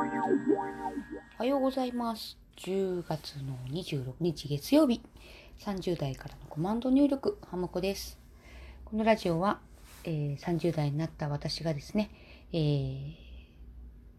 [0.00, 2.38] おはようございます。
[2.56, 5.02] 10月の26日月曜日、
[5.58, 8.18] 30代からのコマンド入力、ハムコです。
[8.86, 9.60] このラジオは、
[10.04, 12.08] えー30代になった私がですね、
[12.54, 13.12] えー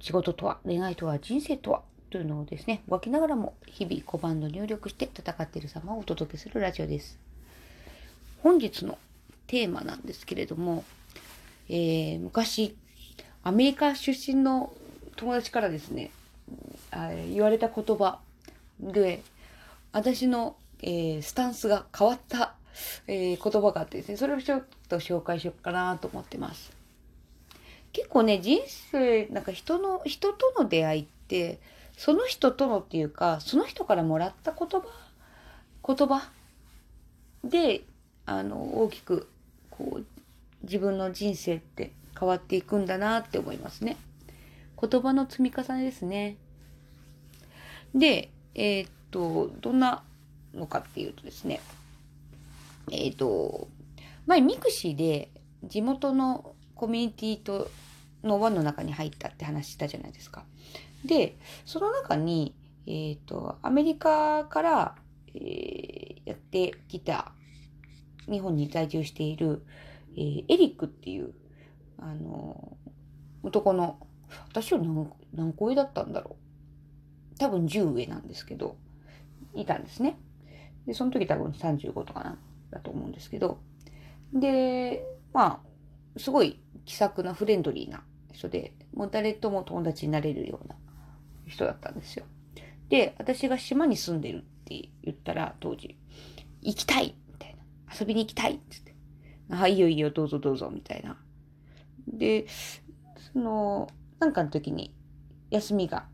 [0.00, 1.80] 仕事とは、恋愛とは、人生とは、
[2.10, 7.18] というのをですね、分けながらも日々コマンド入力して戦っている様をお届けするラジオです。
[8.42, 8.98] 本日の
[9.46, 10.84] テーマなんですけれども、
[11.70, 12.76] えー昔、
[13.42, 14.74] アメリカ出身の
[15.16, 16.10] 友達からですね、
[16.90, 18.18] あ言われた言葉
[18.80, 19.22] で、
[19.92, 22.54] 私の、えースタンスが変わった、
[23.06, 26.72] えー言葉があってですね、それをちょっと紹介しようかなと思ってます。
[27.92, 31.60] 結構ね、人生、なんか人の、人との出会いって、
[31.96, 34.86] その人とのっていうか、その人からもらった言葉、
[35.86, 36.22] 言葉
[37.44, 37.82] で、
[38.24, 39.28] あの、大きく、
[39.70, 40.04] こう、
[40.62, 43.96] 自分の人生って変わっていくんだなって思いますね。
[44.82, 46.36] 言葉の積み重ねですね。
[47.94, 50.02] で、えーっと、どんな
[50.54, 51.60] のかっていうとですね、
[52.90, 53.68] えーっと、
[54.26, 55.30] 前ミクシーで
[55.62, 57.70] 地元のコミュニティと
[58.24, 60.44] の輪の中に入ったって話したじゃないですか。
[61.04, 62.54] で、その中に、
[62.86, 64.94] えーっと、アメリカから、
[65.34, 67.32] えーやってきた、
[68.30, 69.64] 日本に在住している、
[70.16, 71.34] えーエリックっていう、
[71.98, 72.76] あの、
[73.42, 73.98] 男の、
[74.48, 76.36] 私より何何個上だったんだろ
[77.34, 77.38] う。
[77.38, 78.76] 多分10上なんですけど、
[79.54, 80.18] いたんですね。
[80.86, 82.38] で、その時多分35とかな、
[82.70, 83.60] だと思うんですけど、
[84.32, 85.62] で、ま
[86.16, 90.76] あ、すごい気さくなフレンドリーな人で、もう誰とも友達になれるような
[91.46, 92.24] 人だったんですよ。
[92.88, 95.98] で、私が島に住んでるって言ったら、当時、
[96.60, 97.62] 行きたいみたいな。
[97.98, 98.94] 遊びに行きたいっつって。
[99.50, 101.18] あ、いいよいいよ、どうぞどうぞ、みたいな。
[102.06, 102.46] で、
[103.32, 103.88] その、
[104.22, 104.94] なんかの時に
[105.50, 106.06] 休みが、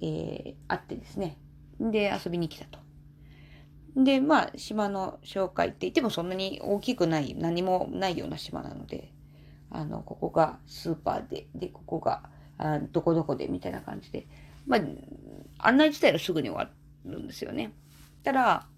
[0.00, 1.36] えーあってですね。
[1.80, 2.78] で、遊びに来たと。
[3.96, 9.12] で、まあ、島の紹介って言ってもそんなに大きくない、何もないような島なので、
[9.68, 12.22] あの、ここがスーパーで、で、ここが、
[12.56, 14.28] あどこどこで、みたいな感じで、
[14.64, 14.80] まあ、
[15.58, 16.70] 案内自体はすぐに終わ
[17.04, 17.72] るんですよね。
[18.22, 18.68] たら、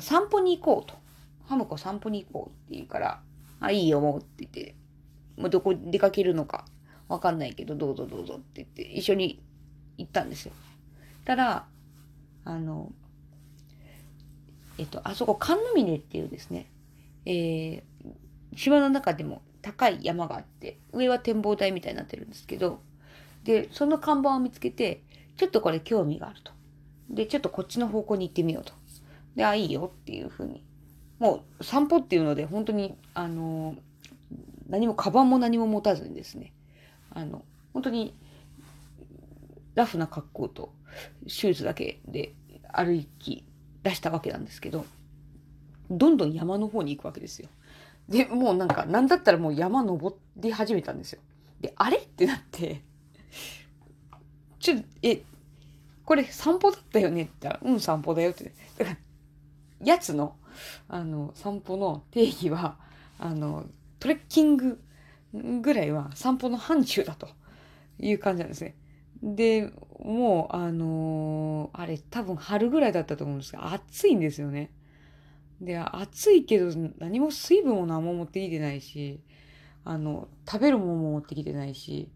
[0.00, 0.98] 散歩に行こうと。
[1.46, 3.22] ハムコ散歩に行こうって言うから、
[3.60, 4.74] あ、いいよ、もうって言って、
[5.36, 6.64] もうどこ出かけるのか
[7.08, 9.42] わかんないけど、どうぞどうぞって言って、一緒に
[9.98, 10.52] 行ったんですよ。
[11.24, 11.66] たら、
[12.44, 12.92] あの、
[14.78, 16.66] えっと、あそこ、神ノ峰っていうですね、
[17.26, 17.82] えー、
[18.56, 22.80] 島の中でも高い山があって、上は展望台みたいになってるんですけど、
[23.44, 25.02] で、その看板を見つけて、
[25.36, 26.52] ちょっとこれ興味があると。
[27.10, 28.72] で、ちょっとこっちの方向に行ってみようと。
[29.36, 30.64] で、あ、いいよっていうふうに。
[31.18, 33.76] もう散歩っていうので、本当に、あの、
[34.68, 36.52] 何も、カバンも何も持たずにですね、
[37.14, 38.14] あの、本当に、
[39.74, 40.72] ラフな格好と、
[41.26, 42.34] シューズだけで
[42.72, 43.44] 歩き
[43.82, 44.84] 出したわけなんですけど、
[45.90, 47.48] どんどん山の方に行くわけですよ。
[48.08, 51.20] で、もうなんか、なんだったらもう山登り始めたんですよ。
[51.60, 51.96] で、あれ？
[51.98, 52.82] ってなって、
[54.58, 55.22] ちょ、え、
[56.04, 57.22] これ散歩だったよね？
[57.22, 58.52] って言ったら、うん、散歩だよって。
[58.78, 58.98] だから、
[59.86, 60.36] やつの、
[60.88, 62.78] あの、散歩の定義は、
[63.18, 63.66] あの、
[63.98, 64.80] トレッキング
[65.34, 67.28] ぐらいは散歩の範疇だと
[67.98, 68.76] いう感じなんですね。
[69.22, 74.70] で、もう、あのーあれ、多分春ぐらいだったと思うんですが、暑いんですよね。
[75.60, 79.20] で、暑いけど、何も水分も何も持ってきてないし、
[79.84, 82.10] あの、食べるものも持ってきてないし、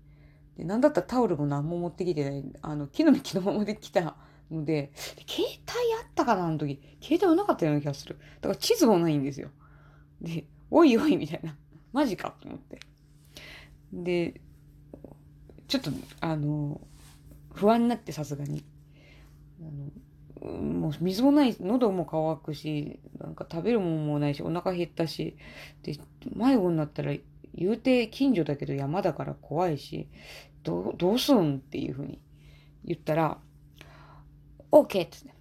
[0.56, 4.16] で、なんだったらタオルも何も持ってきてない、あの、木の実のままで来た
[4.50, 4.92] ので、
[5.26, 5.48] 携帯
[6.02, 6.80] あったかな、あの時。
[7.00, 8.18] 携帯はなかったような気がする。
[8.40, 9.50] だから地図もないんですよ。
[10.20, 11.56] で、おいおい、みたいな。
[11.92, 12.80] マジかと思って。
[13.92, 14.40] で、
[15.66, 15.90] ちょっと、
[16.20, 16.80] あの、
[17.52, 18.64] 不安になってさすがに。
[19.60, 19.90] あの
[20.40, 25.36] もう水もない、喉も渇くし、なんか食べるものもないし、お腹減ったし、
[25.82, 25.98] で、
[26.34, 27.12] 迷子になったら、
[27.54, 30.08] 言うて近所だけど山だから怖いし、
[30.62, 32.20] どう、どうすんっていうふうに
[32.84, 33.38] 言ったら、
[34.70, 34.84] OK!
[34.86, 35.34] ってって、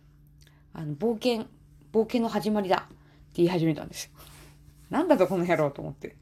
[0.74, 1.46] あの、冒険、
[1.94, 2.96] 冒険の始まりだって
[3.36, 4.12] 言い始めたんですよ。
[4.90, 6.16] なんだとこの野郎と思って。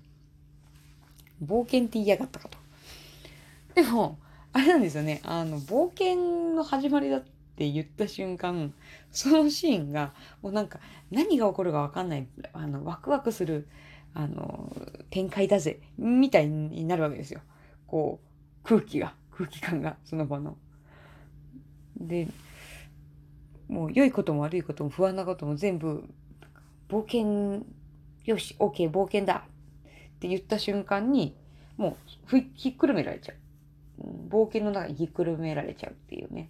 [1.44, 2.58] 冒険って言いやがったかと。
[3.74, 4.18] でも、
[4.54, 5.22] あれなんですよね。
[5.24, 7.24] あの、冒険の始まりだっ
[7.58, 8.74] て言った瞬間、
[9.12, 10.80] そのシーンが、もうなんか、
[11.12, 13.68] 何が起こるかわかんない、あの、ワクワクする、
[14.14, 14.74] あの、
[15.10, 17.42] 展開だぜ、みたいになるわけですよ。
[17.88, 18.20] こ
[18.64, 20.58] う、空気が、空気感が、その場の。
[21.98, 22.28] で、
[23.68, 26.06] もう良いことも悪いことも不安なことも全部、
[26.88, 27.66] 冒険、
[28.24, 29.46] よし、OK、冒険だ
[30.16, 31.36] って言った瞬間に、
[31.78, 31.98] も
[32.32, 33.36] うひっくるめられちゃう。
[34.30, 36.50] 冒険の中にひっくるめられちゃうっていうね。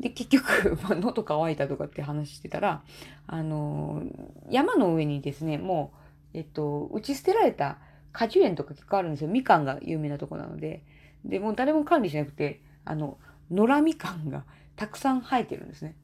[0.00, 2.82] で、結局、 まあ、喉乾いたとかって話してたら、
[3.26, 5.92] あのー、山の上にですね、も
[6.34, 7.78] う、えっと、打ち捨てられた
[8.12, 9.30] 果樹園とか結構あるんですよ。
[9.30, 10.82] みかんが有名なとこなので。
[11.24, 13.18] で、もう誰も管理しなくて、あの、
[13.50, 14.44] 野良みかんが
[14.76, 15.94] たくさん生えてるんですね。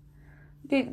[0.68, 0.84] で、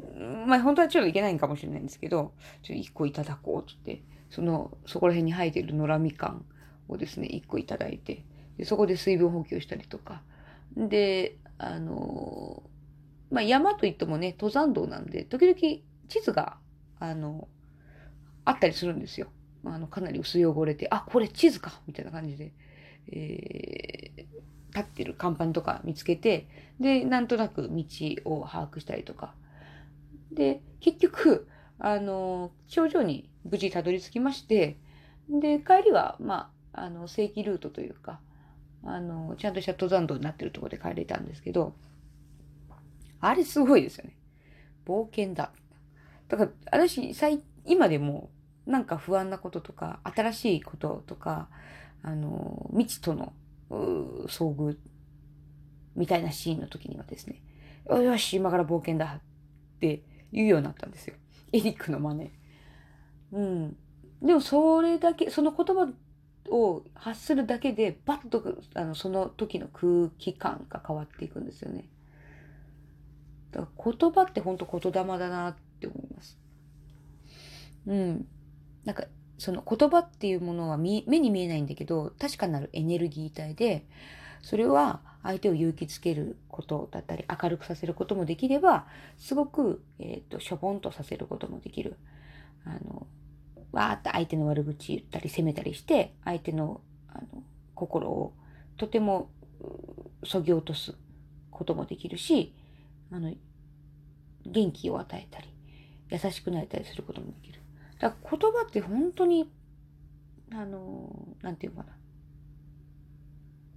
[0.47, 6.45] まあ本当はちょっといけないんかもしれないんですけど、ちょっと一個いただこうって言って、その、そこら辺に生えてる野良みかん
[6.87, 8.23] をですね、一個いただいて、
[8.57, 10.21] でそこで水分補給したりとか。
[10.75, 12.63] で、あの
[13.31, 15.57] まあ山といってもね、登山道なんで、時々
[16.07, 16.57] 地図が、
[16.99, 17.47] あの、
[18.45, 19.27] あったりするんですよ。
[19.65, 22.51] あの、かなり薄汚れて、あ、これ地図かみたいな感じで、
[23.11, 24.25] えー、
[24.75, 26.47] 立ってる看板とか見つけて、
[26.79, 27.83] で、なんとなく道
[28.25, 29.33] を把握したりとか。
[30.33, 31.47] で、結局、
[31.79, 34.77] あの、頂上に無事たどり着きまして、
[35.29, 38.19] で、帰りは、まあ、あの、正規ルートというか、
[38.83, 41.75] あの、ちゃんとした登山道になってるところで帰れたんですけど、
[43.19, 44.17] あれすごいですよね。
[44.85, 45.51] 冒険だ。
[46.27, 47.15] だから、私、
[47.65, 48.29] 今でも、
[48.65, 51.49] なんか不安なこととか、新しいこととか、
[52.01, 53.33] あの、未知との
[53.69, 54.77] 遭遇
[55.95, 57.41] みたいなシーンの時にはですね、
[57.87, 59.21] よし、今から冒険だっ
[59.79, 60.03] て
[60.33, 61.15] 言うようになったんですよ。
[61.53, 62.31] エリックの真似。
[63.31, 63.77] うん。
[64.21, 65.91] でもそれだけ、その言葉
[66.49, 68.43] を発するだけで、バッと
[68.73, 71.85] あのその時の空気感が変わっていくんですよね。
[73.51, 76.39] だから言葉って本当言霊だなって思います。
[77.85, 78.27] うん。
[78.85, 79.05] なんか、
[79.37, 83.85] その言葉っていうものは目に見えないんだけど、確かなるエネルギー体で、
[84.43, 88.85] それは相手を勇気づけることだったり、明るくさせることもできれば、
[89.17, 91.95] すごく、え、ー、と、しょぼんとさせることもできる。
[92.65, 93.07] あの、
[93.71, 97.43] わーって相手の悪口言ったり責めたりして、相手のあの
[97.73, 98.33] 心を
[98.75, 99.29] とても
[100.25, 100.93] そぎ落とす
[101.49, 102.53] こともできるし、
[103.11, 103.33] あの、
[104.45, 105.47] 元気を与えたり、
[106.09, 107.61] 優しくなれたりすることもできる。
[107.97, 109.49] だから言葉って本当に、
[110.51, 111.95] あの、なんていうかな。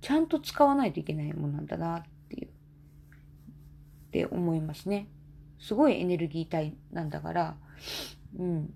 [0.07, 2.51] ちゃんと使わないといけないものなんだなっていう、っ
[4.13, 5.09] て思いますね。
[5.59, 7.57] すごいエネルギー体なんだから、
[8.39, 8.73] うん。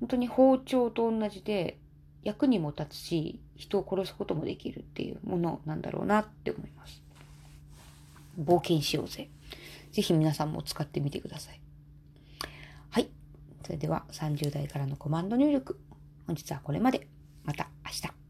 [0.00, 1.78] 本当に包丁と同じで
[2.22, 7.02] 役にも立つし、人を殺すこともできるっていうものなんだろうなって思います。
[8.40, 9.28] 冒険しようぜ。
[9.92, 11.60] ぜひ皆さんも使ってみてください。
[12.88, 13.10] はい。
[13.66, 15.78] それでは30代からのコマンド入力。
[16.26, 17.06] 本日はこれまで。
[17.44, 18.23] また明日。